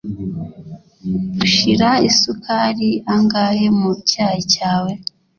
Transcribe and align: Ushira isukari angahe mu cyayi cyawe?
Ushira 1.43 1.89
isukari 2.09 2.89
angahe 3.15 3.65
mu 3.79 3.91
cyayi 4.09 4.41
cyawe? 4.53 4.91